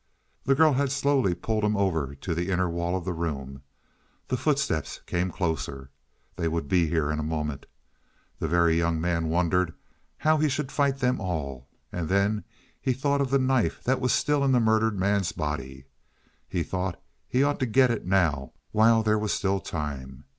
[0.45, 3.61] The girl had slowly pulled him over to the inner wall of the room.
[4.29, 5.91] The footsteps came closer.
[6.37, 7.67] They would be here in a moment.
[8.39, 9.75] The Very Young Man wondered
[10.17, 12.43] how he should fight them all; then
[12.81, 15.85] he thought of the knife that was still in the murdered man's body.
[16.49, 20.23] He thought he ought to get it now while there was still time.